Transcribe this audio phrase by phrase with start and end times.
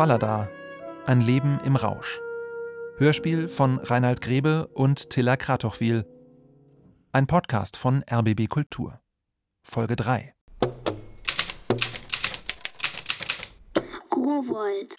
[0.00, 0.48] Fallada.
[1.04, 2.22] Ein Leben im Rausch.
[2.96, 6.06] Hörspiel von Reinhard Grebe und Tilla Kratochwil.
[7.12, 8.98] Ein Podcast von RBB Kultur.
[9.62, 10.34] Folge 3.
[14.16, 14.96] Rowold.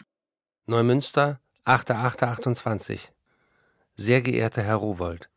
[0.67, 3.09] Neumünster, 8.8.28.
[3.95, 5.31] Sehr geehrter Herr Rowold,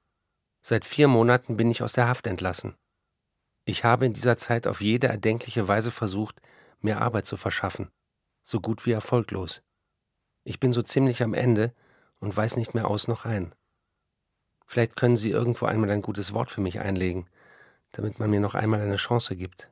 [0.61, 2.77] seit vier Monaten bin ich aus der Haft entlassen.
[3.65, 6.43] Ich habe in dieser Zeit auf jede erdenkliche Weise versucht,
[6.83, 7.91] mir Arbeit zu verschaffen
[8.45, 9.63] so gut wie erfolglos.
[10.45, 11.75] Ich bin so ziemlich am Ende
[12.21, 13.55] und weiß nicht mehr aus noch ein.
[14.67, 17.27] Vielleicht können Sie irgendwo einmal ein gutes Wort für mich einlegen,
[17.93, 19.71] damit man mir noch einmal eine Chance gibt.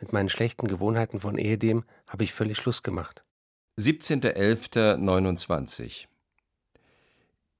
[0.00, 3.22] Mit meinen schlechten Gewohnheiten von ehedem habe ich völlig Schluss gemacht.
[3.78, 6.06] 17.11.29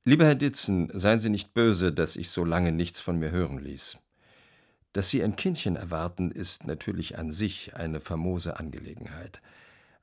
[0.04, 3.58] Lieber Herr Ditzen, seien Sie nicht böse, dass ich so lange nichts von mir hören
[3.58, 3.98] ließ.
[4.92, 9.42] Dass Sie ein Kindchen erwarten, ist natürlich an sich eine famose Angelegenheit.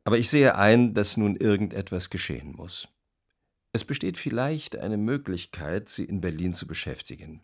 [0.04, 2.88] Aber ich sehe ein, dass nun irgendetwas geschehen muss.
[3.72, 7.42] Es besteht vielleicht eine Möglichkeit, Sie in Berlin zu beschäftigen.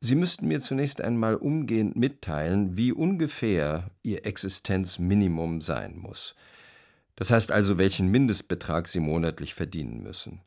[0.00, 6.34] Sie müssten mir zunächst einmal umgehend mitteilen, wie ungefähr Ihr Existenzminimum sein muss.
[7.16, 10.40] Das heißt also, welchen Mindestbetrag Sie monatlich verdienen müssen.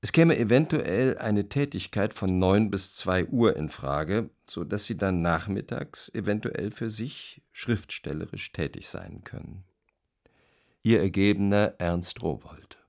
[0.00, 4.96] Es käme eventuell eine Tätigkeit von neun bis zwei Uhr in Frage, so dass Sie
[4.96, 9.64] dann nachmittags eventuell für sich schriftstellerisch tätig sein können.
[10.84, 12.84] Ihr ergebener Ernst Rowold.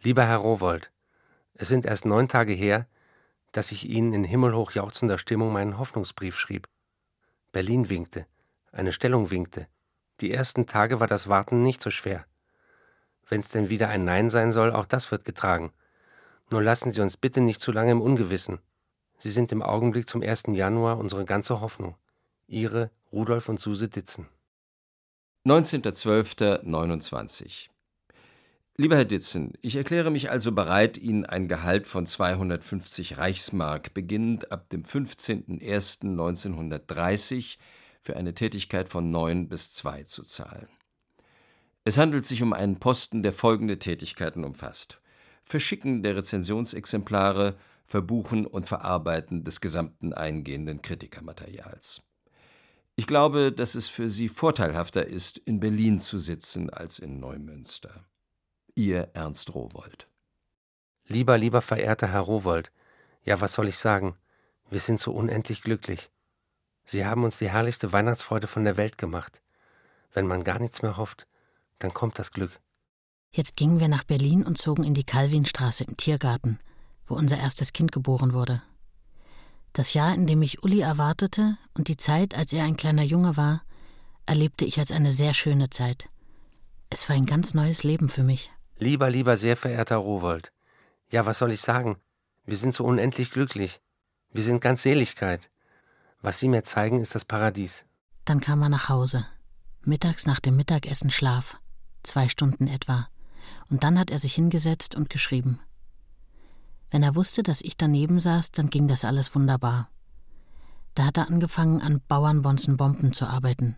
[0.00, 0.92] Lieber Herr Rowold,
[1.54, 2.86] es sind erst neun Tage her,
[3.50, 6.68] dass ich Ihnen in himmelhoch jauchzender Stimmung meinen Hoffnungsbrief schrieb.
[7.50, 8.28] Berlin winkte,
[8.70, 9.66] eine Stellung winkte.
[10.20, 12.24] Die ersten Tage war das Warten nicht so schwer.
[13.28, 15.72] Wenn's denn wieder ein Nein sein soll, auch das wird getragen.
[16.50, 18.60] Nur lassen Sie uns bitte nicht zu lange im Ungewissen.
[19.18, 20.44] Sie sind im Augenblick zum 1.
[20.50, 21.96] Januar unsere ganze Hoffnung.
[22.46, 24.28] Ihre Rudolf und Suse Ditzen.
[25.46, 27.68] 19.12.29
[28.76, 34.50] Lieber Herr Ditzen, ich erkläre mich also bereit, Ihnen ein Gehalt von 250 Reichsmark beginnend
[34.52, 37.56] ab dem 15.01.1930
[38.02, 40.68] für eine Tätigkeit von 9 bis 2 zu zahlen.
[41.84, 45.00] Es handelt sich um einen Posten, der folgende Tätigkeiten umfasst:
[45.44, 47.56] Verschicken der Rezensionsexemplare,
[47.86, 52.02] Verbuchen und Verarbeiten des gesamten eingehenden Kritikermaterials.
[52.98, 58.04] Ich glaube, dass es für Sie vorteilhafter ist, in Berlin zu sitzen als in Neumünster.
[58.74, 60.08] Ihr Ernst Rowold.
[61.06, 62.72] Lieber, lieber verehrter Herr Rowold,
[63.22, 64.16] ja, was soll ich sagen?
[64.68, 66.10] Wir sind so unendlich glücklich.
[66.84, 69.42] Sie haben uns die herrlichste Weihnachtsfreude von der Welt gemacht.
[70.12, 71.28] Wenn man gar nichts mehr hofft,
[71.78, 72.58] dann kommt das Glück.
[73.30, 76.58] Jetzt gingen wir nach Berlin und zogen in die Calvinstraße im Tiergarten,
[77.06, 78.60] wo unser erstes Kind geboren wurde.
[79.78, 83.36] Das Jahr, in dem ich Uli erwartete und die Zeit, als er ein kleiner Junge
[83.36, 83.62] war,
[84.26, 86.08] erlebte ich als eine sehr schöne Zeit.
[86.90, 88.50] Es war ein ganz neues Leben für mich.
[88.78, 90.50] Lieber, lieber, sehr verehrter Rowold.
[91.12, 91.96] Ja, was soll ich sagen?
[92.44, 93.80] Wir sind so unendlich glücklich.
[94.32, 95.48] Wir sind ganz Seligkeit.
[96.22, 97.84] Was Sie mir zeigen, ist das Paradies.
[98.24, 99.26] Dann kam er nach Hause.
[99.82, 101.56] Mittags nach dem Mittagessen Schlaf.
[102.02, 103.08] Zwei Stunden etwa.
[103.70, 105.60] Und dann hat er sich hingesetzt und geschrieben.
[106.90, 109.88] Wenn er wusste, dass ich daneben saß, dann ging das alles wunderbar.
[110.94, 113.76] Da hat er angefangen, an Bauernbonzen Bomben zu arbeiten.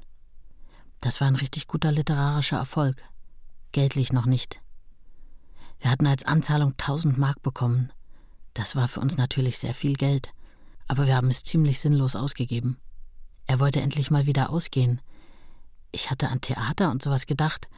[1.01, 3.03] Das war ein richtig guter literarischer Erfolg.
[3.73, 4.61] Geldlich noch nicht.
[5.81, 7.93] Wir hatten als Anzahlung 1000 Mark bekommen.
[8.55, 10.33] Das war für uns natürlich sehr viel Geld,
[10.89, 12.77] aber wir haben es ziemlich sinnlos ausgegeben.
[13.47, 15.01] Er wollte endlich mal wieder ausgehen.
[15.93, 17.69] Ich hatte an Theater und sowas gedacht,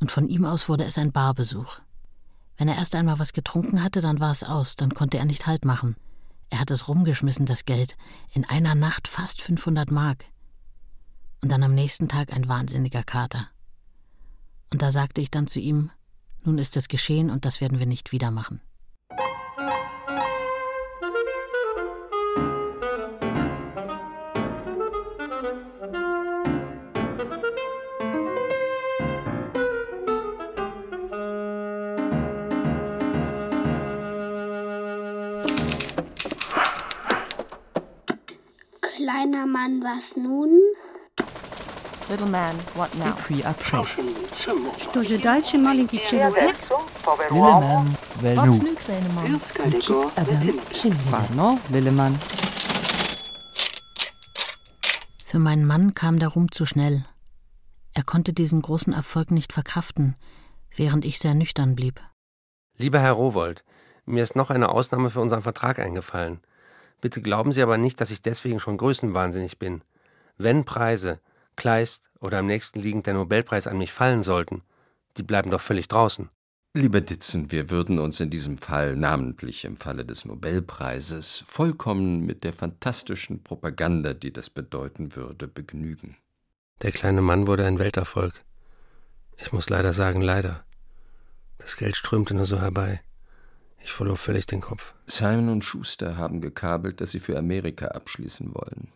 [0.00, 1.80] und von ihm aus wurde es ein Barbesuch.
[2.58, 5.46] Wenn er erst einmal was getrunken hatte, dann war es aus, dann konnte er nicht
[5.46, 5.96] Halt machen.
[6.50, 7.96] Er hat es rumgeschmissen, das Geld.
[8.32, 10.24] In einer Nacht fast 500 Mark.
[11.40, 13.48] Und dann am nächsten Tag ein wahnsinniger Kater.
[14.70, 15.90] Und da sagte ich dann zu ihm,
[16.42, 18.60] nun ist es geschehen und das werden wir nicht wieder machen.
[39.37, 40.59] Kleiner Mann, was nun?
[42.09, 43.13] Little man, what now?
[43.27, 43.85] puis après.
[44.79, 46.55] Что же дальше, маленький человек?
[47.29, 48.57] Lilleman, wel Wat nu?
[48.57, 49.39] nu, kleine man?
[51.11, 52.17] Pardon, Lilleman.
[55.27, 57.05] Für meinen Mann kam der Ruhm zu schnell.
[57.93, 60.15] Er konnte diesen großen Erfolg nicht verkraften,
[60.75, 62.01] während ich sehr nüchtern blieb.
[62.77, 63.63] Lieber Herr Rowold,
[64.05, 66.41] mir ist noch eine Ausnahme für unseren Vertrag eingefallen.
[67.00, 69.82] Bitte glauben Sie aber nicht, dass ich deswegen schon größenwahnsinnig bin.
[70.36, 71.20] Wenn Preise,
[71.56, 74.62] Kleist oder am nächsten liegend der Nobelpreis an mich fallen sollten,
[75.16, 76.28] die bleiben doch völlig draußen.
[76.74, 82.44] Lieber Ditzen, wir würden uns in diesem Fall, namentlich im Falle des Nobelpreises, vollkommen mit
[82.44, 86.16] der fantastischen Propaganda, die das bedeuten würde, begnügen.
[86.82, 88.44] Der kleine Mann wurde ein Welterfolg.
[89.36, 90.64] Ich muss leider sagen, leider.
[91.58, 93.00] Das Geld strömte nur so herbei.
[93.80, 94.94] Ich verlor völlig den Kopf.
[95.06, 98.92] Simon und Schuster haben gekabelt, dass sie für Amerika abschließen wollen.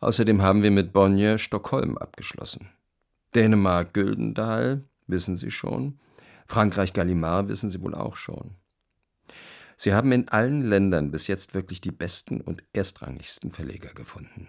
[0.00, 2.68] Außerdem haben wir mit Bonnier Stockholm abgeschlossen.
[3.34, 5.98] Dänemark Güldendal, wissen Sie schon.
[6.46, 8.56] Frankreich Gallimard wissen Sie wohl auch schon.
[9.76, 14.48] Sie haben in allen Ländern bis jetzt wirklich die besten und erstrangigsten Verleger gefunden.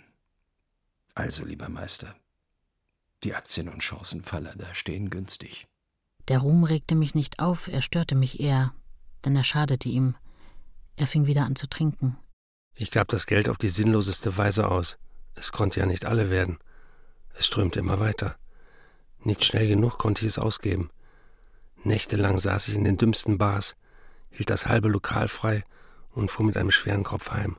[1.15, 2.15] Also, lieber Meister,
[3.23, 5.67] die Aktien und Chancenfaller da stehen günstig.
[6.27, 8.73] Der Ruhm regte mich nicht auf, er störte mich eher,
[9.25, 10.15] denn er schadete ihm.
[10.95, 12.17] Er fing wieder an zu trinken.
[12.75, 14.97] Ich gab das Geld auf die sinnloseste Weise aus.
[15.35, 16.59] Es konnte ja nicht alle werden.
[17.33, 18.35] Es strömte immer weiter.
[19.23, 20.89] Nicht schnell genug konnte ich es ausgeben.
[21.83, 23.75] Nächtelang saß ich in den dümmsten Bars,
[24.29, 25.63] hielt das halbe Lokal frei
[26.11, 27.57] und fuhr mit einem schweren Kopf heim.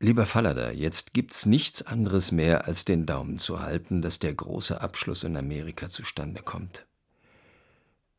[0.00, 4.80] Lieber Fallada, jetzt gibt's nichts anderes mehr, als den Daumen zu halten, dass der große
[4.80, 6.86] Abschluss in Amerika zustande kommt.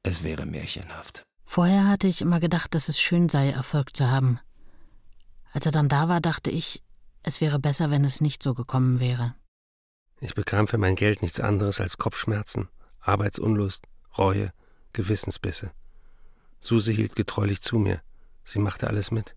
[0.04, 1.24] Es wäre märchenhaft.
[1.52, 4.40] Vorher hatte ich immer gedacht, dass es schön sei, Erfolg zu haben.
[5.52, 6.84] Als er dann da war, dachte ich,
[7.24, 9.34] es wäre besser, wenn es nicht so gekommen wäre.
[10.22, 12.70] Ich bekam für mein Geld nichts anderes als Kopfschmerzen,
[13.00, 14.54] Arbeitsunlust, Reue,
[14.94, 15.72] Gewissensbisse.
[16.60, 18.00] Suse hielt getreulich zu mir.
[18.44, 19.36] Sie machte alles mit.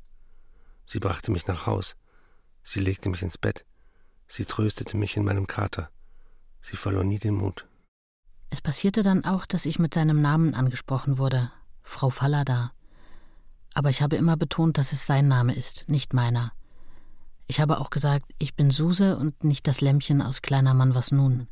[0.84, 1.96] Sie brachte mich nach Haus.
[2.62, 3.64] Sie legte mich ins Bett.
[4.28, 5.88] Sie tröstete mich in meinem Kater.
[6.60, 7.66] Sie verlor nie den Mut.
[8.50, 11.50] Es passierte dann auch, dass ich mit seinem Namen angesprochen wurde,
[11.82, 12.72] Frau Fallada.
[13.74, 16.52] Aber ich habe immer betont, dass es sein Name ist, nicht meiner.
[17.46, 21.12] Ich habe auch gesagt, ich bin Suse und nicht das Lämmchen aus Kleiner Mann was
[21.12, 21.48] nun.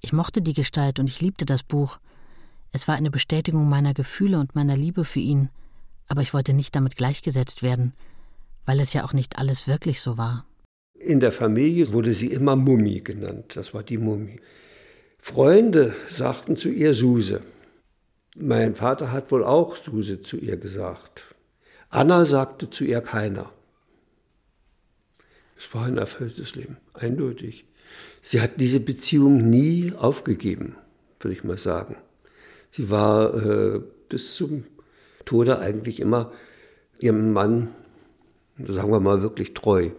[0.00, 1.98] Ich mochte die Gestalt und ich liebte das Buch.
[2.72, 5.50] Es war eine Bestätigung meiner Gefühle und meiner Liebe für ihn,
[6.08, 7.94] aber ich wollte nicht damit gleichgesetzt werden,
[8.66, 10.46] weil es ja auch nicht alles wirklich so war.
[10.98, 14.40] In der Familie wurde sie immer Mummi genannt, das war die Mummi.
[15.18, 17.42] Freunde sagten zu ihr Suse.
[18.34, 21.24] Mein Vater hat wohl auch Suse zu ihr gesagt.
[21.90, 23.50] Anna sagte zu ihr keiner.
[25.58, 27.66] Es war ein erfülltes Leben, eindeutig.
[28.22, 30.76] Sie hat diese Beziehung nie aufgegeben,
[31.20, 31.96] würde ich mal sagen.
[32.70, 34.64] Sie war äh, bis zum
[35.26, 36.32] Tode eigentlich immer
[36.98, 37.68] ihrem Mann,
[38.56, 39.90] sagen wir mal, wirklich treu.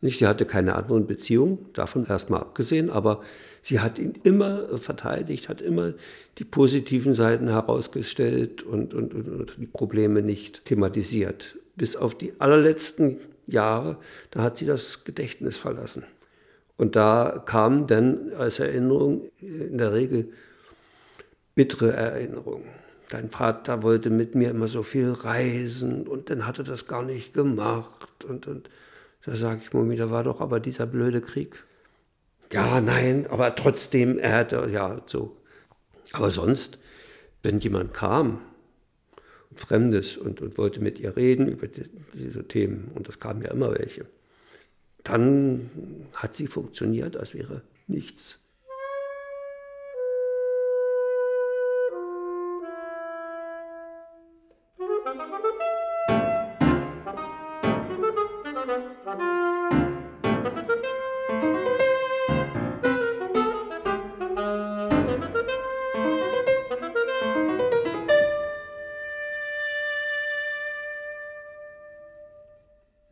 [0.00, 3.22] Nicht, sie hatte keine anderen Beziehungen, davon erstmal abgesehen, aber
[3.62, 5.94] sie hat ihn immer verteidigt, hat immer
[6.38, 11.56] die positiven Seiten herausgestellt und, und, und, und die Probleme nicht thematisiert.
[11.74, 13.96] Bis auf die allerletzten Jahre,
[14.30, 16.04] da hat sie das Gedächtnis verlassen.
[16.76, 20.28] Und da kam dann als Erinnerung in der Regel
[21.56, 22.68] bittere Erinnerungen.
[23.10, 27.02] Dein Vater wollte mit mir immer so viel reisen und dann hat er das gar
[27.02, 28.24] nicht gemacht.
[28.28, 28.70] Und, und
[29.28, 31.62] da sage ich mir, da war doch aber dieser blöde Krieg.
[32.50, 35.36] Ja, nein, aber trotzdem, er hatte, ja, so.
[36.12, 36.78] Aber sonst,
[37.42, 38.40] wenn jemand kam,
[39.54, 43.50] Fremdes und, und wollte mit ihr reden über die, diese Themen, und das kamen ja
[43.50, 44.06] immer welche,
[45.04, 45.68] dann
[46.14, 48.38] hat sie funktioniert, als wäre nichts.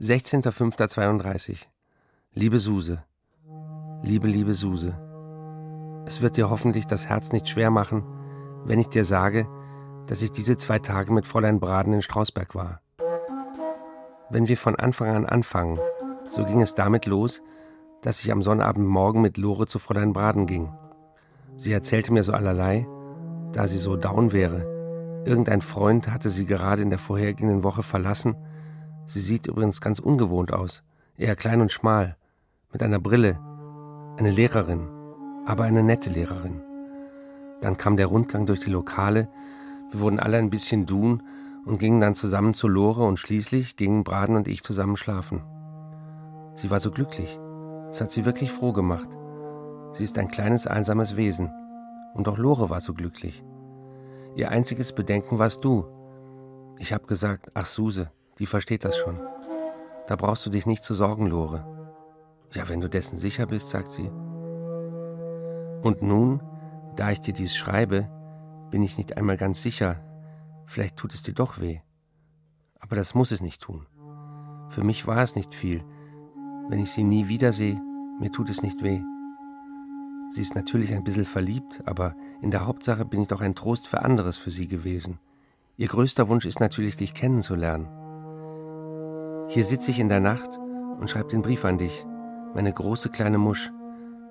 [0.06, 1.66] 16.05.32
[2.32, 3.02] Liebe Suse,
[4.04, 4.96] liebe, liebe Suse,
[6.06, 8.04] es wird dir hoffentlich das Herz nicht schwer machen,
[8.64, 9.48] wenn ich dir sage,
[10.06, 12.82] dass ich diese zwei Tage mit Fräulein Braden in Strausberg war.
[14.30, 15.80] Wenn wir von Anfang an anfangen,
[16.30, 17.42] so ging es damit los,
[18.00, 20.72] dass ich am Sonnabendmorgen mit Lore zu Fräulein Braden ging.
[21.56, 22.86] Sie erzählte mir so allerlei,
[23.50, 25.24] da sie so down wäre.
[25.26, 28.36] Irgendein Freund hatte sie gerade in der vorhergehenden Woche verlassen
[29.06, 30.82] Sie sieht übrigens ganz ungewohnt aus,
[31.16, 32.16] eher klein und schmal,
[32.72, 33.38] mit einer Brille,
[34.18, 34.88] eine Lehrerin,
[35.46, 36.60] aber eine nette Lehrerin.
[37.60, 39.28] Dann kam der Rundgang durch die Lokale,
[39.92, 41.22] wir wurden alle ein bisschen dun
[41.64, 45.42] und gingen dann zusammen zu Lore und schließlich gingen Braden und ich zusammen schlafen.
[46.54, 47.38] Sie war so glücklich,
[47.90, 49.08] es hat sie wirklich froh gemacht.
[49.92, 51.50] Sie ist ein kleines einsames Wesen
[52.14, 53.44] und auch Lore war so glücklich.
[54.34, 55.86] Ihr einziges Bedenken warst du.
[56.78, 59.18] Ich hab gesagt, ach Suse, die versteht das schon.
[60.06, 61.66] Da brauchst du dich nicht zu sorgen, Lore.
[62.52, 64.10] Ja, wenn du dessen sicher bist, sagt sie.
[65.82, 66.42] Und nun,
[66.96, 68.08] da ich dir dies schreibe,
[68.70, 70.02] bin ich nicht einmal ganz sicher,
[70.66, 71.80] vielleicht tut es dir doch weh.
[72.78, 73.86] Aber das muss es nicht tun.
[74.68, 75.84] Für mich war es nicht viel.
[76.68, 77.80] Wenn ich sie nie wiedersehe,
[78.20, 79.00] mir tut es nicht weh.
[80.30, 83.86] Sie ist natürlich ein bisschen verliebt, aber in der Hauptsache bin ich doch ein Trost
[83.86, 85.18] für anderes für sie gewesen.
[85.76, 87.86] Ihr größter Wunsch ist natürlich, dich kennenzulernen.
[89.48, 90.58] Hier sitze ich in der Nacht
[90.98, 92.04] und schreibe den Brief an dich,
[92.54, 93.70] meine große kleine Musch.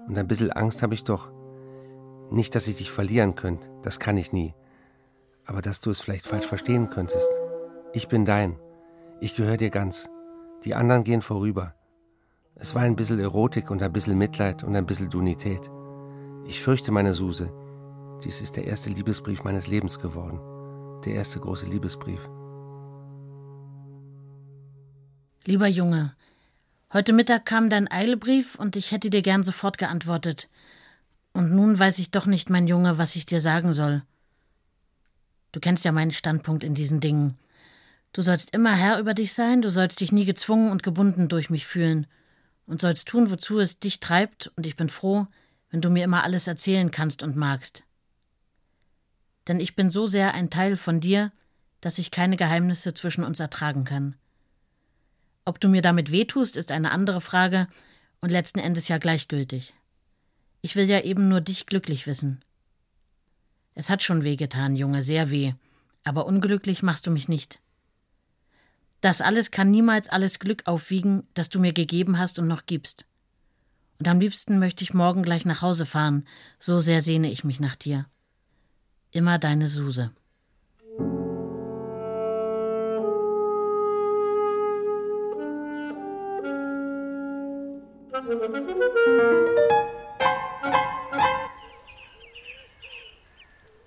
[0.08, 1.32] Und ein bisschen Angst habe ich doch.
[2.32, 4.54] Nicht, dass ich dich verlieren könnte, das kann ich nie.
[5.46, 7.28] Aber dass du es vielleicht falsch verstehen könntest.
[7.94, 8.60] Ich bin dein.
[9.22, 10.10] Ich gehöre dir ganz.
[10.64, 11.76] Die anderen gehen vorüber.
[12.56, 15.72] Es war ein bisschen Erotik und ein bisschen Mitleid und ein bisschen Dunität.
[16.46, 17.52] Ich fürchte meine Suse.
[18.24, 20.40] Dies ist der erste Liebesbrief meines Lebens geworden.
[21.06, 22.30] Der erste große Liebesbrief.
[25.48, 26.16] Lieber Junge,
[26.92, 30.50] heute Mittag kam dein Eilbrief und ich hätte dir gern sofort geantwortet.
[31.34, 34.02] Und nun weiß ich doch nicht, mein Junge, was ich dir sagen soll.
[35.52, 37.38] Du kennst ja meinen Standpunkt in diesen Dingen.
[38.12, 41.52] Du sollst immer Herr über dich sein, du sollst dich nie gezwungen und gebunden durch
[41.52, 42.08] mich fühlen
[42.66, 45.28] und sollst tun, wozu es dich treibt, und ich bin froh,
[45.70, 47.84] wenn du mir immer alles erzählen kannst und magst.
[49.48, 51.32] Denn ich bin so sehr ein Teil von dir,
[51.82, 54.16] dass ich keine Geheimnisse zwischen uns ertragen kann.
[55.46, 57.68] Ob du mir damit wehtust, ist eine andere Frage
[58.20, 59.76] und letzten Endes ja gleichgültig.
[60.62, 62.44] Ich will ja eben nur dich glücklich wissen.
[63.76, 65.54] Es hat schon weh getan, Junge, sehr weh,
[66.04, 67.60] aber unglücklich machst du mich nicht.
[69.02, 73.06] Das alles kann niemals alles Glück aufwiegen, das du mir gegeben hast und noch gibst.
[74.00, 76.26] Und am liebsten möchte ich morgen gleich nach Hause fahren,
[76.58, 78.08] so sehr sehne ich mich nach dir.
[79.12, 80.12] Immer deine Suse.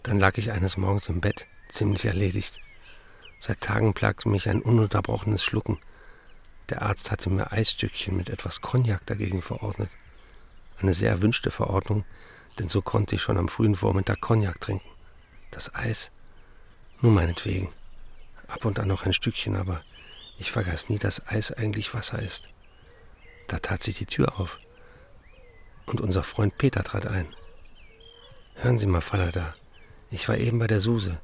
[0.09, 2.59] Dann lag ich eines Morgens im Bett, ziemlich erledigt.
[3.39, 5.79] Seit Tagen plagte mich ein ununterbrochenes Schlucken.
[6.71, 9.91] Der Arzt hatte mir Eisstückchen mit etwas Cognac dagegen verordnet.
[10.81, 12.07] Eine sehr erwünschte Verordnung,
[12.59, 14.89] denn so konnte ich schon am frühen Vormittag Cognac trinken.
[15.51, 16.11] Das Eis?
[17.03, 17.71] Nur meinetwegen.
[18.47, 19.83] Ab und an noch ein Stückchen, aber
[20.39, 22.49] ich vergaß nie, dass Eis eigentlich Wasser ist.
[23.47, 24.59] Da tat sich die Tür auf.
[25.85, 27.29] Und unser Freund Peter trat ein.
[28.55, 29.55] Hören Sie mal, Falada,
[30.11, 31.21] ich war eben bei der Suse.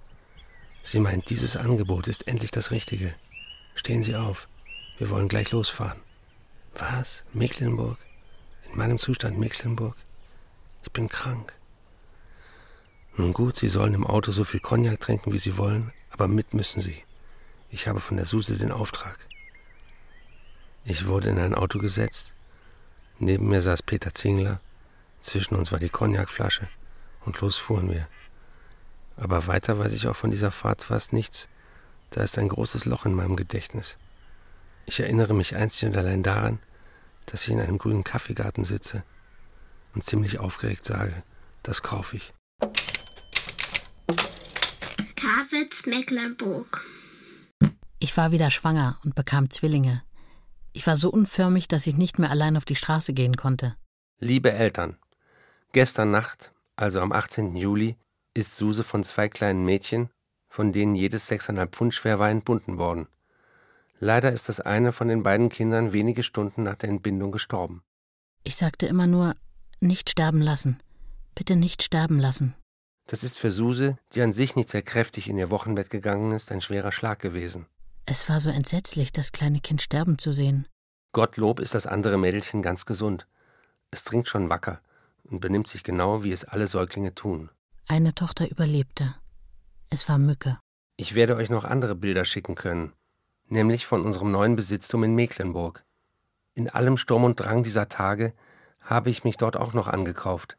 [0.82, 3.14] Sie meint, dieses Angebot ist endlich das Richtige.
[3.74, 4.48] Stehen Sie auf.
[4.98, 5.98] Wir wollen gleich losfahren.
[6.74, 7.22] Was?
[7.32, 7.98] Mecklenburg?
[8.70, 9.96] In meinem Zustand Mecklenburg?
[10.82, 11.54] Ich bin krank.
[13.16, 16.52] Nun gut, Sie sollen im Auto so viel Cognac trinken, wie Sie wollen, aber mit
[16.52, 17.02] müssen Sie.
[17.70, 19.18] Ich habe von der Suse den Auftrag.
[20.84, 22.34] Ich wurde in ein Auto gesetzt.
[23.18, 24.60] Neben mir saß Peter Zingler.
[25.20, 26.68] Zwischen uns war die Cognacflasche.
[27.24, 28.06] Und los fuhren wir.
[29.16, 31.48] Aber weiter weiß ich auch von dieser Fahrt fast nichts.
[32.10, 33.96] Da ist ein großes Loch in meinem Gedächtnis.
[34.86, 36.58] Ich erinnere mich einzig und allein daran,
[37.26, 39.02] dass ich in einem grünen Kaffeegarten sitze
[39.94, 41.22] und ziemlich aufgeregt sage,
[41.62, 42.34] das kaufe ich.
[45.16, 46.82] Kawitz, Mecklenburg.
[47.98, 50.02] Ich war wieder schwanger und bekam Zwillinge.
[50.72, 53.76] Ich war so unförmig, dass ich nicht mehr allein auf die Straße gehen konnte.
[54.18, 54.98] Liebe Eltern,
[55.72, 57.56] gestern Nacht, also am 18.
[57.56, 57.96] Juli,
[58.34, 60.10] ist Suse von zwei kleinen Mädchen,
[60.48, 63.08] von denen jedes sechseinhalb Pfund schwer war, entbunden worden.
[64.00, 67.82] Leider ist das eine von den beiden Kindern wenige Stunden nach der Entbindung gestorben.
[68.42, 69.34] Ich sagte immer nur,
[69.80, 70.78] nicht sterben lassen.
[71.34, 72.54] Bitte nicht sterben lassen.
[73.06, 76.50] Das ist für Suse, die an sich nicht sehr kräftig in ihr Wochenbett gegangen ist,
[76.52, 77.66] ein schwerer Schlag gewesen.
[78.06, 80.68] Es war so entsetzlich, das kleine Kind sterben zu sehen.
[81.12, 83.26] Gottlob ist das andere Mädelchen ganz gesund.
[83.90, 84.80] Es trinkt schon wacker
[85.24, 87.50] und benimmt sich genau, wie es alle Säuglinge tun.
[87.86, 89.14] Eine Tochter überlebte.
[89.90, 90.58] Es war Mücke.
[90.96, 92.94] Ich werde euch noch andere Bilder schicken können,
[93.48, 95.84] nämlich von unserem neuen Besitztum in Mecklenburg.
[96.54, 98.32] In allem Sturm und Drang dieser Tage
[98.80, 100.56] habe ich mich dort auch noch angekauft.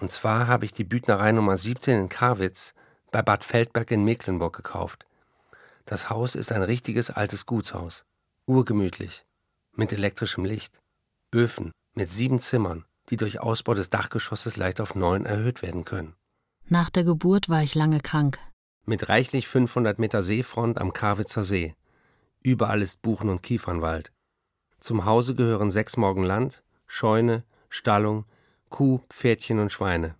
[0.00, 2.72] Und zwar habe ich die Büdnerei Nummer 17 in Karwitz
[3.12, 5.06] bei Bad Feldberg in Mecklenburg gekauft.
[5.84, 8.06] Das Haus ist ein richtiges altes Gutshaus,
[8.46, 9.26] urgemütlich,
[9.74, 10.80] mit elektrischem Licht,
[11.30, 16.14] Öfen mit sieben Zimmern, die durch Ausbau des Dachgeschosses leicht auf neun erhöht werden können.
[16.68, 18.38] Nach der Geburt war ich lange krank.
[18.86, 21.74] Mit reichlich 500 Meter Seefront am Karwitzer See.
[22.42, 24.12] Überall ist Buchen- und Kiefernwald.
[24.80, 28.24] Zum Hause gehören sechs Morgen Land, Scheune, Stallung,
[28.70, 30.16] Kuh, Pferdchen und Schweine.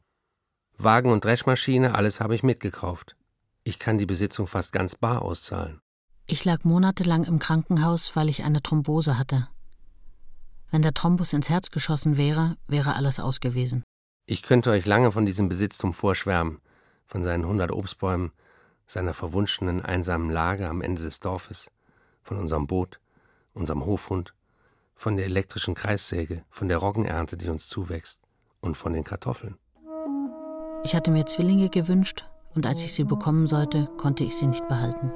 [0.76, 3.16] Wagen und Dreschmaschine, alles habe ich mitgekauft.
[3.62, 5.80] Ich kann die Besitzung fast ganz bar auszahlen.
[6.26, 9.48] Ich lag monatelang im Krankenhaus, weil ich eine Thrombose hatte.
[10.70, 13.82] Wenn der Thrombus ins Herz geschossen wäre, wäre alles aus gewesen.
[14.26, 16.62] Ich könnte euch lange von diesem Besitztum vorschwärmen,
[17.04, 18.32] von seinen hundert Obstbäumen,
[18.86, 21.70] seiner verwunschenen, einsamen Lage am Ende des Dorfes,
[22.22, 23.00] von unserem Boot,
[23.52, 24.32] unserem Hofhund,
[24.94, 28.18] von der elektrischen Kreissäge, von der Roggenernte, die uns zuwächst,
[28.62, 29.58] und von den Kartoffeln.
[30.84, 34.66] Ich hatte mir Zwillinge gewünscht, und als ich sie bekommen sollte, konnte ich sie nicht
[34.68, 35.12] behalten.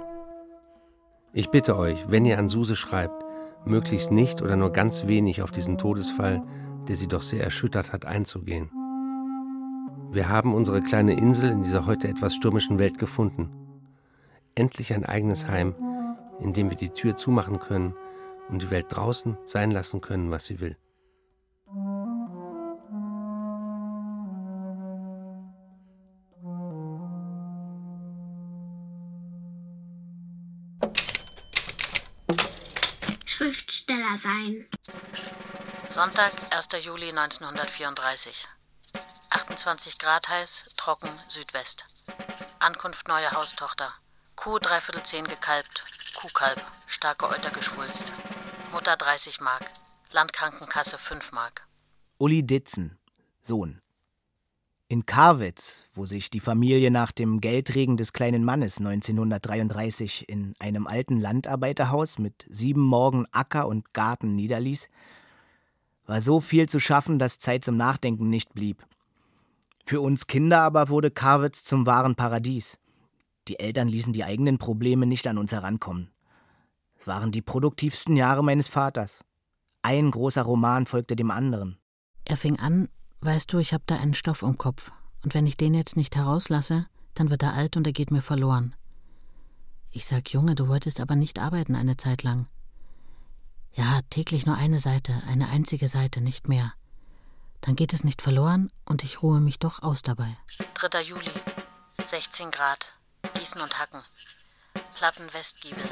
[1.33, 3.25] Ich bitte euch, wenn ihr an Suse schreibt,
[3.65, 6.43] möglichst nicht oder nur ganz wenig auf diesen Todesfall,
[6.89, 8.71] der sie doch sehr erschüttert hat, einzugehen.
[10.11, 13.51] Wir haben unsere kleine Insel in dieser heute etwas stürmischen Welt gefunden.
[14.55, 15.75] Endlich ein eigenes Heim,
[16.41, 17.95] in dem wir die Tür zumachen können
[18.49, 20.79] und die Welt draußen sein lassen können, was sie will.
[33.27, 34.65] Schriftsteller sein.
[35.91, 36.69] Sonntag, 1.
[36.83, 38.49] Juli 1934.
[39.59, 41.85] 28 Grad heiß, trocken, Südwest.
[42.61, 43.93] Ankunft neue Haustochter.
[44.37, 48.23] Kuh dreiviertel zehn gekalbt, Kuhkalb, starke Eutergeschwulst.
[48.73, 49.65] Mutter 30 Mark,
[50.13, 51.67] Landkrankenkasse 5 Mark.
[52.19, 52.99] Uli Ditzen,
[53.43, 53.81] Sohn.
[54.87, 60.87] In Karwitz, wo sich die Familie nach dem Geldregen des kleinen Mannes 1933 in einem
[60.87, 64.89] alten Landarbeiterhaus mit sieben Morgen Acker und Garten niederließ,
[66.07, 68.87] war so viel zu schaffen, dass Zeit zum Nachdenken nicht blieb.
[69.89, 72.79] Für uns Kinder aber wurde Karwitz zum wahren Paradies.
[73.49, 76.11] Die Eltern ließen die eigenen Probleme nicht an uns herankommen.
[76.99, 79.25] Es waren die produktivsten Jahre meines Vaters.
[79.81, 81.79] Ein großer Roman folgte dem anderen.
[82.27, 82.91] Er fing an,
[83.23, 84.93] weißt du, ich habe da einen Stoff im Kopf,
[85.25, 88.21] und wenn ich den jetzt nicht herauslasse, dann wird er alt und er geht mir
[88.21, 88.75] verloren.
[89.91, 92.47] Ich sag, Junge, du wolltest aber nicht arbeiten eine Zeit lang.
[93.73, 96.75] Ja, täglich nur eine Seite, eine einzige Seite, nicht mehr.
[97.61, 100.37] Dann geht es nicht verloren und ich ruhe mich doch aus dabei.
[100.75, 101.03] 3.
[101.03, 101.31] Juli,
[101.89, 102.99] 16 Grad,
[103.35, 104.01] Gießen und Hacken.
[104.99, 105.85] Platten Westgiebel.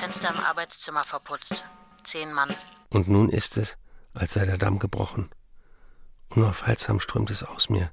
[0.00, 1.62] Fenster im Arbeitszimmer verputzt.
[2.04, 2.48] Zehn Mann.
[2.88, 3.76] Und nun ist es,
[4.14, 5.28] als sei der Damm gebrochen.
[6.30, 7.92] Unaufhaltsam strömt es aus mir.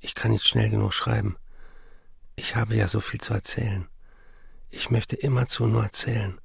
[0.00, 1.36] Ich kann nicht schnell genug schreiben.
[2.36, 3.88] Ich habe ja so viel zu erzählen.
[4.68, 6.38] Ich möchte immerzu nur erzählen.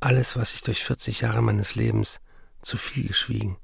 [0.00, 2.20] Alles, was ich durch 40 Jahre meines Lebens
[2.62, 3.56] zu viel geschwiegen,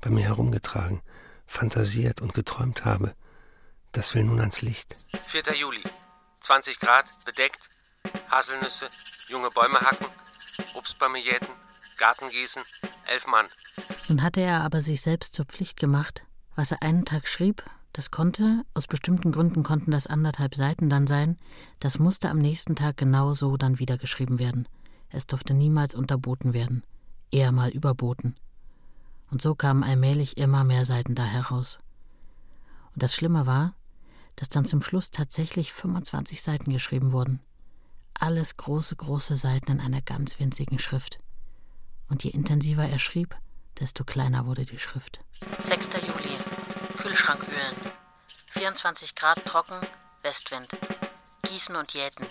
[0.00, 1.02] bei mir herumgetragen,
[1.46, 3.14] fantasiert und geträumt habe,
[3.92, 4.94] das will nun ans Licht.
[5.22, 5.42] 4.
[5.54, 5.80] Juli.
[6.40, 7.58] 20 Grad, bedeckt,
[8.30, 8.86] Haselnüsse,
[9.28, 10.06] junge Bäume hacken,
[10.74, 11.48] Obstbäume jäten,
[11.96, 12.62] Garten gießen,
[13.06, 13.46] elf Mann.
[14.08, 16.26] Nun hatte er aber sich selbst zur Pflicht gemacht.
[16.54, 21.06] Was er einen Tag schrieb, das konnte, aus bestimmten Gründen konnten das anderthalb Seiten dann
[21.06, 21.38] sein,
[21.78, 24.68] das musste am nächsten Tag genau so dann wieder geschrieben werden.
[25.08, 26.82] Es durfte niemals unterboten werden,
[27.30, 28.36] eher mal überboten.
[29.34, 31.80] Und so kamen allmählich immer mehr Seiten da heraus.
[32.92, 33.74] Und das Schlimme war,
[34.36, 37.40] dass dann zum Schluss tatsächlich 25 Seiten geschrieben wurden.
[38.14, 41.18] Alles große, große Seiten in einer ganz winzigen Schrift.
[42.08, 43.36] Und je intensiver er schrieb,
[43.80, 45.18] desto kleiner wurde die Schrift.
[45.62, 45.88] 6.
[46.06, 46.36] Juli.
[46.98, 47.92] Kühlschrank ölen.
[48.52, 49.74] 24 Grad trocken,
[50.22, 50.68] Westwind.
[51.48, 52.24] Gießen und Jäten.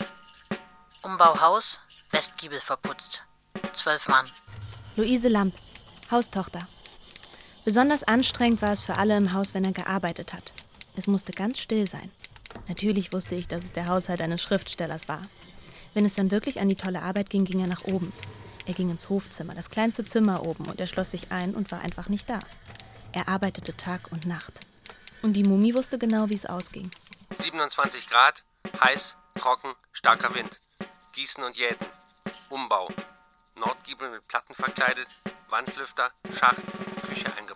[1.04, 3.26] Umbau Haus, Westgiebel verputzt.
[3.74, 4.26] Zwölf Mann.
[4.96, 5.54] Luise Lamp,
[6.10, 6.66] Haustochter.
[7.66, 10.52] Besonders anstrengend war es für alle im Haus, wenn er gearbeitet hat.
[10.96, 12.12] Es musste ganz still sein.
[12.68, 15.22] Natürlich wusste ich, dass es der Haushalt eines Schriftstellers war.
[15.94, 18.12] Wenn es dann wirklich an die tolle Arbeit ging, ging er nach oben.
[18.66, 21.82] Er ging ins Hofzimmer, das kleinste Zimmer oben, und er schloss sich ein und war
[21.82, 22.40] einfach nicht da.
[23.12, 24.54] Er arbeitete Tag und Nacht.
[25.22, 26.90] Und die Mumie wusste genau, wie es ausging.
[27.38, 28.44] 27 Grad,
[28.82, 30.50] heiß, trocken, starker Wind.
[31.14, 31.86] Gießen und Jäten.
[32.50, 32.90] Umbau.
[33.56, 35.08] Nordgiebel mit Platten verkleidet,
[35.50, 36.64] Wandlüfter, Schacht,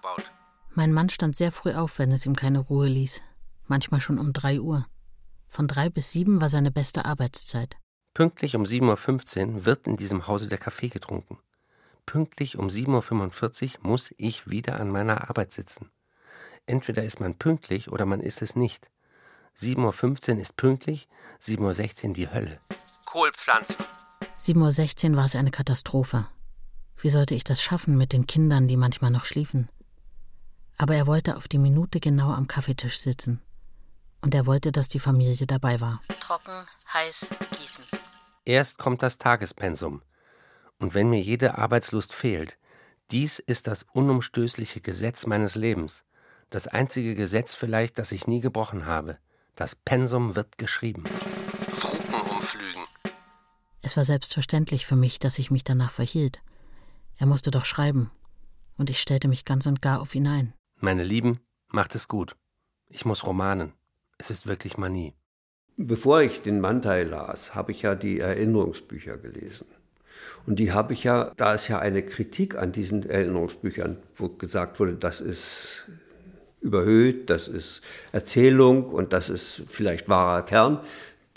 [0.07, 0.31] Eingebaut.
[0.71, 3.21] Mein Mann stand sehr früh auf, wenn es ihm keine Ruhe ließ.
[3.65, 4.85] Manchmal schon um drei Uhr.
[5.49, 7.77] Von drei bis sieben war seine beste Arbeitszeit.
[8.13, 11.39] Pünktlich um 7.15 Uhr wird in diesem Hause der Kaffee getrunken.
[12.05, 15.89] Pünktlich um 7.45 Uhr muss ich wieder an meiner Arbeit sitzen.
[16.65, 18.89] Entweder ist man pünktlich oder man ist es nicht.
[19.57, 21.07] 7.15 Uhr ist pünktlich,
[21.41, 22.59] 7.16 Uhr die Hölle.
[23.05, 23.77] Kohlpflanzen.
[24.39, 26.27] 7.16 Uhr war es eine Katastrophe.
[26.97, 29.69] Wie sollte ich das schaffen mit den Kindern, die manchmal noch schliefen?
[30.77, 33.41] Aber er wollte auf die Minute genau am Kaffeetisch sitzen.
[34.21, 35.99] Und er wollte, dass die Familie dabei war.
[36.19, 36.53] Trocken,
[36.93, 37.99] heiß, gießen.
[38.45, 40.01] Erst kommt das Tagespensum.
[40.79, 42.57] Und wenn mir jede Arbeitslust fehlt,
[43.11, 46.03] dies ist das unumstößliche Gesetz meines Lebens.
[46.49, 49.17] Das einzige Gesetz vielleicht, das ich nie gebrochen habe.
[49.55, 51.03] Das Pensum wird geschrieben.
[51.05, 52.81] Fruken umflügen.
[53.81, 56.41] Es war selbstverständlich für mich, dass ich mich danach verhielt.
[57.17, 58.11] Er musste doch schreiben.
[58.77, 60.53] Und ich stellte mich ganz und gar auf ihn ein.
[60.79, 62.35] Meine Lieben, macht es gut.
[62.87, 63.73] Ich muss romanen.
[64.19, 65.13] Es ist wirklich Manie.
[65.75, 69.65] Bevor ich den Mantai las, habe ich ja die Erinnerungsbücher gelesen.
[70.45, 74.79] Und die habe ich ja, da ist ja eine Kritik an diesen Erinnerungsbüchern, wo gesagt
[74.79, 75.85] wurde, das ist
[76.61, 80.79] überhöht, das ist Erzählung und das ist vielleicht wahrer Kern,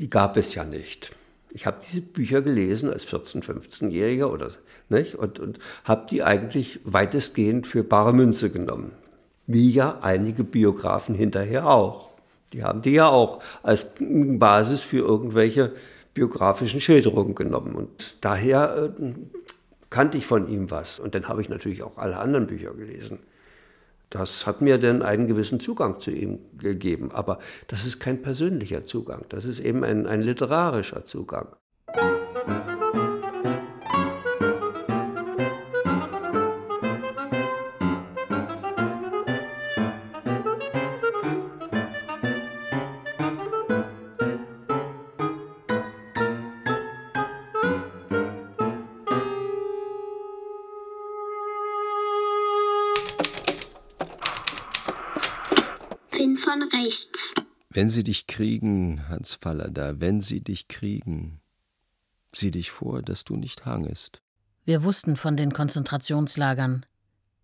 [0.01, 1.13] die gab es ja nicht.
[1.49, 4.51] Ich habe diese Bücher gelesen als 14-, 15-Jähriger oder
[4.91, 8.93] nicht und, und habe die eigentlich weitestgehend für bare Münze genommen.
[9.53, 12.11] Wie ja einige Biografen hinterher auch.
[12.53, 15.73] Die haben die ja auch als Basis für irgendwelche
[16.15, 17.75] biografischen Schilderungen genommen.
[17.75, 19.13] Und daher äh,
[19.89, 21.01] kannte ich von ihm was.
[21.01, 23.19] Und dann habe ich natürlich auch alle anderen Bücher gelesen.
[24.09, 27.11] Das hat mir dann einen gewissen Zugang zu ihm gegeben.
[27.13, 31.49] Aber das ist kein persönlicher Zugang, das ist eben ein, ein literarischer Zugang.
[57.73, 61.41] Wenn sie dich kriegen, Hans Fallada, wenn sie dich kriegen,
[62.33, 64.23] sieh dich vor, dass du nicht hangest.
[64.65, 66.85] Wir wussten von den Konzentrationslagern,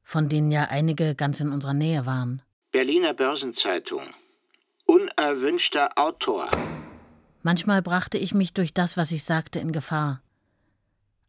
[0.02, 2.42] von denen ja einige ganz in unserer Nähe waren.
[2.72, 4.02] Berliner Börsenzeitung.
[4.86, 6.50] Unerwünschter Autor.
[7.44, 10.22] Manchmal brachte ich mich durch das, was ich sagte, in Gefahr.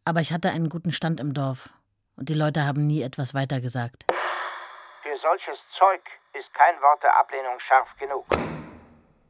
[0.04, 1.72] Aber ich hatte einen guten Stand im Dorf,
[2.16, 4.06] und die Leute haben nie etwas weiter gesagt.
[4.08, 6.00] Für solches Zeug
[6.34, 8.57] ist kein Wort der Ablehnung scharf genug.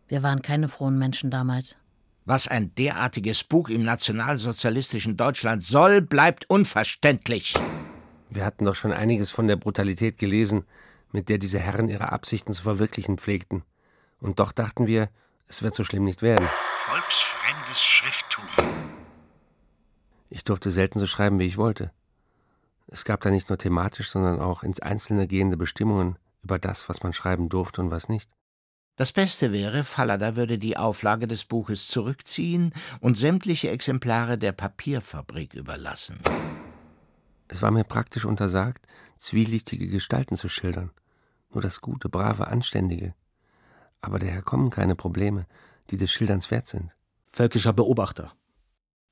[0.08, 1.76] Wir waren keine frohen Menschen damals.
[2.24, 7.54] Was ein derartiges Buch im nationalsozialistischen Deutschland soll, bleibt unverständlich.
[8.30, 10.64] Wir hatten doch schon einiges von der Brutalität gelesen,
[11.12, 13.62] mit der diese Herren ihre Absichten zu verwirklichen pflegten.
[14.20, 15.10] Und doch dachten wir,
[15.46, 16.48] es wird so schlimm nicht werden.
[16.86, 18.44] Volksfremdes Schrifttum.
[20.30, 21.90] Ich durfte selten so schreiben, wie ich wollte.
[22.86, 27.02] Es gab da nicht nur thematisch, sondern auch ins Einzelne gehende Bestimmungen, über das, was
[27.02, 28.30] man schreiben durfte und was nicht.
[28.98, 35.54] Das Beste wäre, Fallada würde die Auflage des Buches zurückziehen und sämtliche Exemplare der Papierfabrik
[35.54, 36.18] überlassen.
[37.46, 40.90] Es war mir praktisch untersagt, zwielichtige Gestalten zu schildern.
[41.52, 43.14] Nur das Gute, Brave, Anständige.
[44.00, 45.46] Aber daher kommen keine Probleme,
[45.90, 46.90] die des Schilderns wert sind.
[47.28, 48.32] Völkischer Beobachter.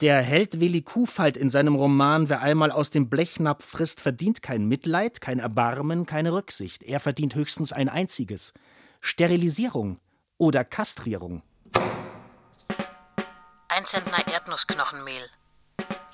[0.01, 4.66] Der Held Willi Kuhfalt in seinem Roman Wer einmal aus dem Blechnapf frisst, verdient kein
[4.66, 6.83] Mitleid, kein Erbarmen, keine Rücksicht.
[6.83, 8.53] Er verdient höchstens ein einziges.
[9.07, 10.01] Sterilisierung
[10.37, 11.45] oder Kastrierung.
[13.69, 15.31] Ein Zentner Erdnussknochenmehl.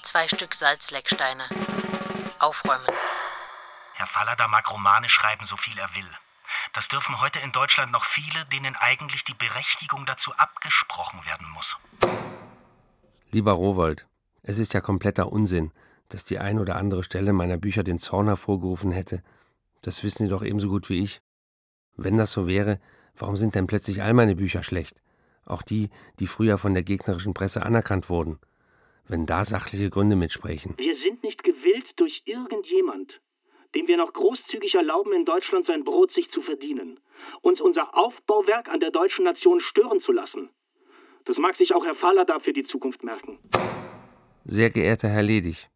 [0.03, 1.45] Zwei Stück Salzlecksteine.
[2.39, 2.85] Aufräumen.
[3.95, 6.11] Herr Fallada mag Romane schreiben, so viel er will.
[6.75, 11.77] Das dürfen heute in Deutschland noch viele, denen eigentlich die Berechtigung dazu abgesprochen werden muss.
[13.31, 14.07] Lieber Rowold,
[14.43, 15.73] es ist ja kompletter Unsinn,
[16.11, 19.23] dass die ein oder andere Stelle meiner Bücher den Zorn hervorgerufen hätte.
[19.81, 21.23] Das wissen Sie doch ebenso gut wie ich.
[21.97, 22.81] Wenn das so wäre,
[23.17, 24.97] warum sind denn plötzlich all meine Bücher schlecht?
[25.45, 28.39] Auch die, die früher von der gegnerischen Presse anerkannt wurden.
[29.09, 30.75] Wenn da sachliche Gründe mitsprechen.
[30.79, 33.21] Wir sind nicht gewillt durch irgendjemand,
[33.75, 37.01] dem wir noch großzügig erlauben, in Deutschland sein Brot sich zu verdienen,
[37.41, 40.51] uns unser Aufbauwerk an der deutschen Nation stören zu lassen.
[41.25, 43.39] Das mag sich auch Herr Fallada für die Zukunft merken.
[44.45, 45.69] Sehr geehrter Herr Ledig,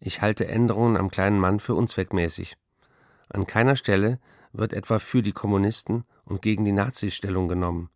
[0.00, 2.56] ich halte Änderungen am kleinen Mann für unzweckmäßig.
[3.28, 4.18] An keiner Stelle
[4.52, 7.90] wird etwa für die Kommunisten und gegen die Nazis Stellung genommen.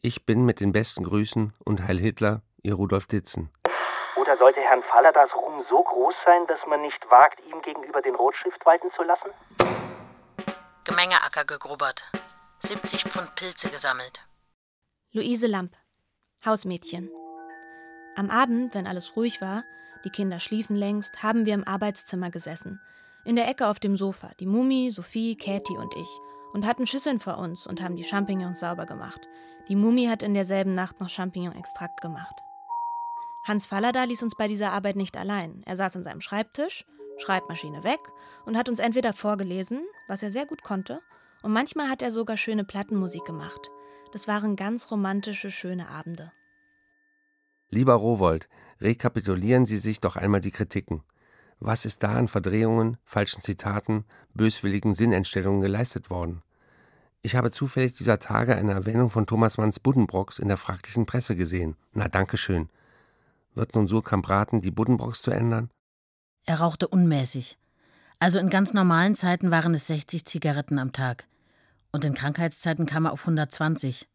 [0.00, 3.50] Ich bin mit den besten Grüßen und Heil Hitler, Ihr Rudolf Ditzen.
[4.16, 8.14] Oder sollte Herrn Falladas Ruhm so groß sein, dass man nicht wagt, ihm gegenüber den
[8.14, 9.30] Rotstift walten zu lassen?
[10.84, 12.04] Gemengeacker gegrubbert.
[12.60, 14.26] 70 Pfund Pilze gesammelt.
[15.12, 15.72] Luise Lamp.
[16.44, 17.10] Hausmädchen.
[18.16, 19.64] Am Abend, wenn alles ruhig war,
[20.04, 22.80] die Kinder schliefen längst, haben wir im Arbeitszimmer gesessen.
[23.26, 26.20] In der Ecke auf dem Sofa, die Mumi, Sophie, Käthi und ich,
[26.52, 29.20] und hatten Schüsseln vor uns und haben die Champignons sauber gemacht.
[29.68, 32.36] Die Mumi hat in derselben Nacht noch Champignon-Extrakt gemacht.
[33.42, 35.64] Hans Fallada ließ uns bei dieser Arbeit nicht allein.
[35.66, 36.84] Er saß an seinem Schreibtisch,
[37.18, 37.98] Schreibmaschine weg
[38.44, 41.00] und hat uns entweder vorgelesen, was er sehr gut konnte,
[41.42, 43.72] und manchmal hat er sogar schöne Plattenmusik gemacht.
[44.12, 46.30] Das waren ganz romantische, schöne Abende.
[47.70, 48.48] Lieber Rowold,
[48.80, 51.02] rekapitulieren Sie sich doch einmal die Kritiken.
[51.60, 56.42] Was ist da an Verdrehungen, falschen Zitaten, böswilligen Sinnentstellungen geleistet worden?
[57.22, 61.34] Ich habe zufällig dieser Tage eine Erwähnung von Thomas Manns Buddenbrocks in der fraglichen Presse
[61.34, 61.76] gesehen.
[61.92, 62.68] Na, danke schön.
[63.54, 65.70] Wird nun Surkamp raten, die Buddenbrocks zu ändern?
[66.44, 67.58] Er rauchte unmäßig.
[68.18, 71.26] Also in ganz normalen Zeiten waren es 60 Zigaretten am Tag.
[71.90, 74.08] Und in Krankheitszeiten kam er auf 120.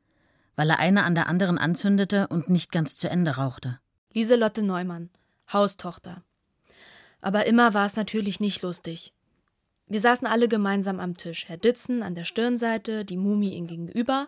[0.56, 3.80] weil er eine an der anderen anzündete und nicht ganz zu Ende rauchte.
[4.13, 5.10] Lieselotte Neumann,
[5.51, 6.23] Haustochter.
[7.21, 9.13] Aber immer war es natürlich nicht lustig.
[9.88, 11.47] Wir saßen alle gemeinsam am Tisch.
[11.47, 14.27] Herr Ditzen an der Stirnseite, die Mumie ihm gegenüber,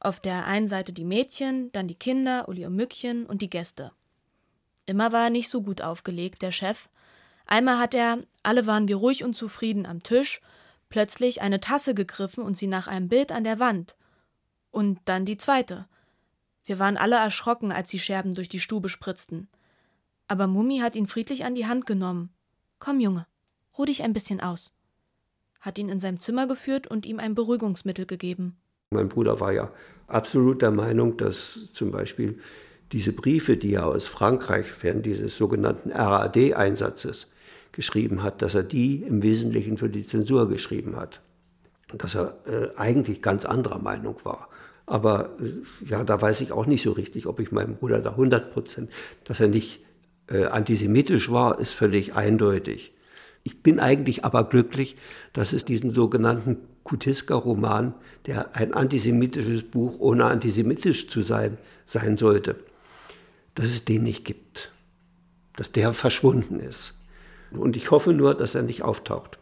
[0.00, 3.92] auf der einen Seite die Mädchen, dann die Kinder, Uli und Mückchen und die Gäste.
[4.84, 6.88] Immer war er nicht so gut aufgelegt, der Chef.
[7.46, 10.40] Einmal hat er, alle waren wir ruhig und zufrieden am Tisch,
[10.88, 13.96] plötzlich eine Tasse gegriffen und sie nach einem Bild an der Wand.
[14.70, 15.86] Und dann die zweite.
[16.64, 19.48] Wir waren alle erschrocken, als die Scherben durch die Stube spritzten.
[20.28, 22.30] Aber Mummi hat ihn friedlich an die Hand genommen.
[22.78, 23.26] Komm, Junge,
[23.78, 24.74] ruh dich ein bisschen aus.
[25.60, 28.56] Hat ihn in sein Zimmer geführt und ihm ein Beruhigungsmittel gegeben.
[28.90, 29.72] Mein Bruder war ja
[30.06, 32.38] absolut der Meinung, dass zum Beispiel
[32.92, 37.30] diese Briefe, die er aus Frankreich während dieses sogenannten RAD-Einsatzes
[37.72, 41.20] geschrieben hat, dass er die im Wesentlichen für die Zensur geschrieben hat.
[41.92, 44.48] Dass er äh, eigentlich ganz anderer Meinung war.
[44.86, 48.10] Aber äh, ja, da weiß ich auch nicht so richtig, ob ich meinem Bruder da
[48.10, 48.90] 100 Prozent,
[49.24, 49.80] dass er nicht
[50.28, 52.92] äh, antisemitisch war, ist völlig eindeutig.
[53.42, 54.96] Ich bin eigentlich aber glücklich,
[55.32, 57.94] dass es diesen sogenannten Kutiska-Roman,
[58.26, 62.56] der ein antisemitisches Buch ohne antisemitisch zu sein sein sollte,
[63.54, 64.72] dass es den nicht gibt,
[65.54, 66.94] dass der verschwunden ist.
[67.52, 69.38] Und ich hoffe nur, dass er nicht auftaucht.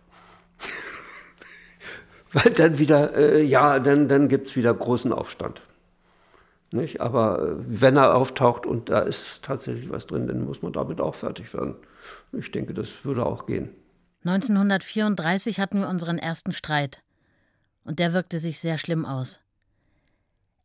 [2.33, 5.63] Weil dann wieder, äh, ja, dann, dann gibt es wieder großen Aufstand.
[6.75, 7.01] Nicht?
[7.01, 11.01] Aber äh, wenn er auftaucht und da ist tatsächlich was drin, dann muss man damit
[11.01, 11.77] auch fertig werden.
[12.33, 13.71] Ich denke, das würde auch gehen.
[14.25, 17.03] 1934 hatten wir unseren ersten Streit.
[17.85, 19.41] Und der wirkte sich sehr schlimm aus.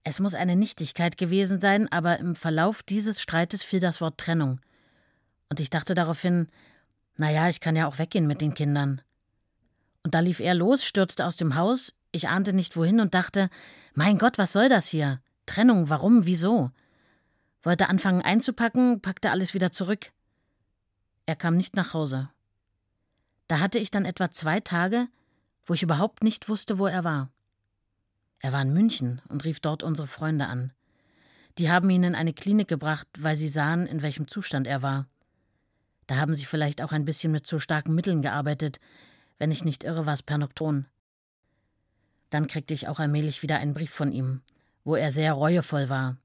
[0.03, 4.59] Es muss eine Nichtigkeit gewesen sein, aber im Verlauf dieses Streites fiel das Wort Trennung.
[5.49, 6.47] Und ich dachte daraufhin,
[7.17, 9.01] naja, ich kann ja auch weggehen mit den Kindern.
[10.03, 13.49] Und da lief er los, stürzte aus dem Haus, ich ahnte nicht wohin und dachte,
[13.93, 15.19] mein Gott, was soll das hier?
[15.49, 16.69] Trennung, warum, wieso?
[17.63, 20.12] Wollte anfangen einzupacken, packte alles wieder zurück.
[21.25, 22.29] Er kam nicht nach Hause.
[23.47, 25.07] Da hatte ich dann etwa zwei Tage,
[25.65, 27.31] wo ich überhaupt nicht wusste, wo er war.
[28.38, 30.71] Er war in München und rief dort unsere Freunde an.
[31.57, 35.07] Die haben ihn in eine Klinik gebracht, weil sie sahen, in welchem Zustand er war.
[36.05, 38.79] Da haben sie vielleicht auch ein bisschen mit zu starken Mitteln gearbeitet.
[39.39, 40.85] Wenn ich nicht irre, war es Pernoctron.
[42.29, 44.43] Dann kriegte ich auch allmählich wieder einen Brief von ihm,
[44.83, 46.17] wo er sehr reuevoll war.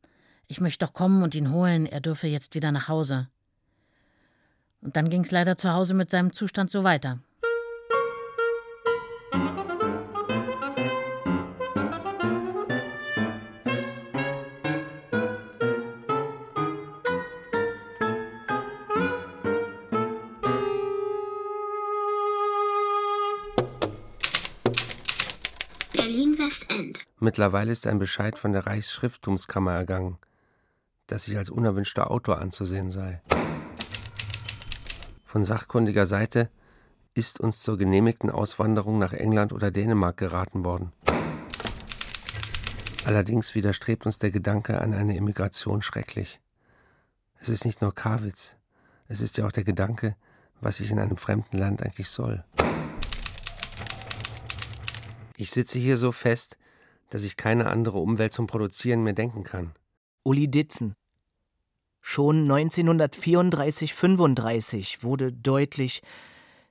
[0.46, 3.28] Ich möchte doch kommen und ihn holen, er dürfe jetzt wieder nach Hause.
[4.82, 7.20] Und dann ging es leider zu Hause mit seinem Zustand so weiter.
[27.24, 30.18] Mittlerweile ist ein Bescheid von der Reichsschrifttumskammer ergangen,
[31.06, 33.22] dass ich als unerwünschter Autor anzusehen sei.
[35.24, 36.50] Von sachkundiger Seite
[37.14, 40.92] ist uns zur genehmigten Auswanderung nach England oder Dänemark geraten worden.
[43.06, 46.40] Allerdings widerstrebt uns der Gedanke an eine Emigration schrecklich.
[47.40, 48.54] Es ist nicht nur Karwitz,
[49.08, 50.14] es ist ja auch der Gedanke,
[50.60, 52.44] was ich in einem fremden Land eigentlich soll.
[55.38, 56.58] Ich sitze hier so fest,
[57.14, 59.70] dass ich keine andere Umwelt zum Produzieren mehr denken kann.
[60.24, 60.96] Uli Ditzen.
[62.00, 66.02] Schon 1934-35 wurde deutlich,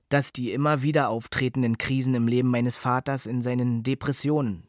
[0.10, 4.64] dass die immer wieder auftretenden Krisen im Leben meines Vaters in seinen Depressionen,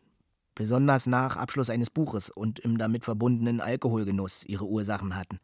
[0.54, 5.40] besonders nach Abschluss eines Buches und im damit verbundenen Alkoholgenuss, ihre Ursachen hatten.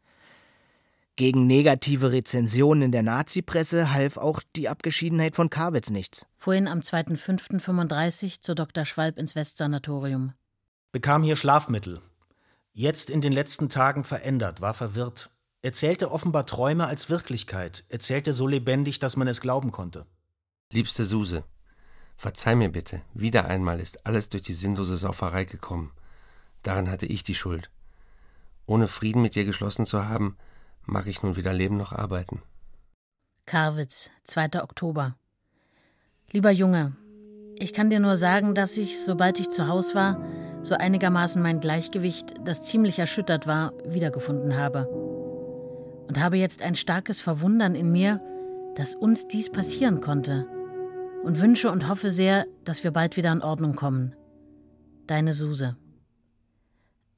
[1.17, 6.25] Gegen negative Rezensionen in der Nazi-Presse half auch die Abgeschiedenheit von Karwitz nichts.
[6.37, 8.85] Vorhin am 2.5.35 zu Dr.
[8.85, 10.33] Schwalb ins Westsanatorium.
[10.91, 12.01] Bekam hier Schlafmittel.
[12.73, 15.29] Jetzt in den letzten Tagen verändert, war verwirrt.
[15.61, 20.07] Erzählte offenbar Träume als Wirklichkeit, erzählte so lebendig, dass man es glauben konnte.
[20.71, 21.43] Liebste Suse,
[22.17, 25.91] verzeih mir bitte, wieder einmal ist alles durch die sinnlose Sauferei gekommen.
[26.63, 27.69] Daran hatte ich die Schuld.
[28.65, 30.37] Ohne Frieden mit dir geschlossen zu haben,
[30.85, 32.41] mag ich nun weder leben noch arbeiten.
[33.45, 34.63] Karwitz, 2.
[34.63, 35.15] Oktober.
[36.31, 36.95] Lieber Junge,
[37.59, 40.25] ich kann dir nur sagen, dass ich, sobald ich zu Hause war,
[40.63, 44.87] so einigermaßen mein Gleichgewicht, das ziemlich erschüttert war, wiedergefunden habe.
[46.07, 48.21] Und habe jetzt ein starkes Verwundern in mir,
[48.75, 50.47] dass uns dies passieren konnte.
[51.23, 54.15] Und wünsche und hoffe sehr, dass wir bald wieder in Ordnung kommen.
[55.07, 55.77] Deine Suse.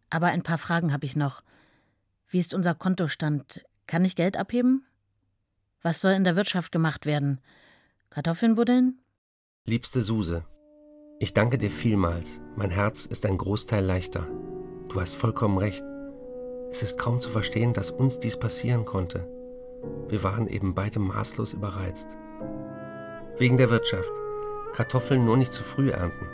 [0.10, 1.42] Aber ein paar Fragen habe ich noch.
[2.34, 3.64] Wie ist unser Kontostand?
[3.86, 4.88] Kann ich Geld abheben?
[5.84, 7.40] Was soll in der Wirtschaft gemacht werden?
[8.10, 8.98] Kartoffeln buddeln?
[9.66, 10.44] Liebste Suse,
[11.20, 12.42] ich danke dir vielmals.
[12.56, 14.28] Mein Herz ist ein Großteil leichter.
[14.90, 15.84] Du hast vollkommen recht.
[16.72, 19.30] Es ist kaum zu verstehen, dass uns dies passieren konnte.
[20.08, 22.18] Wir waren eben beide maßlos überreizt.
[23.38, 24.12] Wegen der Wirtschaft.
[24.74, 26.28] Kartoffeln nur nicht zu früh ernten.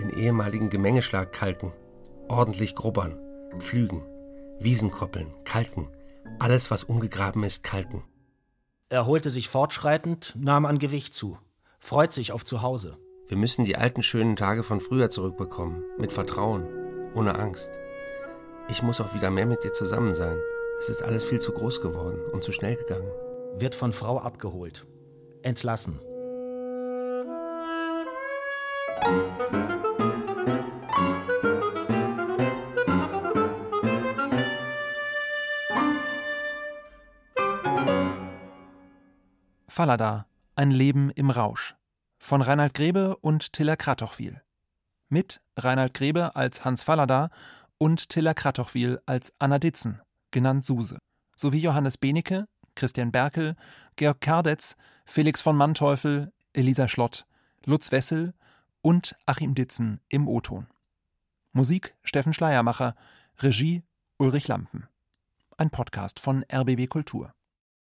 [0.00, 1.72] Den ehemaligen Gemengeschlag kalken.
[2.26, 3.20] Ordentlich grubbern.
[3.60, 4.02] Pflügen.
[4.60, 5.32] Wiesen koppeln.
[5.44, 5.88] Kalken.
[6.38, 8.02] Alles, was umgegraben ist, kalken.
[8.88, 11.38] Er holte sich fortschreitend, nahm an Gewicht zu.
[11.78, 12.96] Freut sich auf Zuhause.
[13.28, 15.82] Wir müssen die alten schönen Tage von früher zurückbekommen.
[15.98, 16.66] Mit Vertrauen.
[17.14, 17.70] Ohne Angst.
[18.68, 20.38] Ich muss auch wieder mehr mit dir zusammen sein.
[20.78, 23.10] Es ist alles viel zu groß geworden und zu schnell gegangen.
[23.58, 24.86] Wird von Frau abgeholt.
[25.42, 26.00] Entlassen.
[39.78, 41.76] Fallada, ein Leben im Rausch.
[42.18, 44.42] Von Reinhard Grebe und Tiller Kratochwil.
[45.08, 47.30] Mit Reinhard Grebe als Hans Fallada
[47.78, 50.00] und Tiller Kratochwil als Anna Ditzen,
[50.32, 50.98] genannt Suse,
[51.36, 53.54] sowie Johannes Benecke, Christian Berkel,
[53.94, 57.24] Georg Kardetz, Felix von Manteuffel, Elisa Schlott,
[57.64, 58.34] Lutz Wessel
[58.82, 60.66] und Achim Ditzen im O-Ton.
[61.52, 62.96] Musik Steffen Schleiermacher,
[63.38, 63.84] Regie
[64.16, 64.88] Ulrich Lampen.
[65.56, 67.32] Ein Podcast von RBB Kultur.